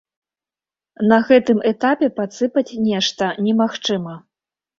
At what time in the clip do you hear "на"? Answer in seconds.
1.11-1.19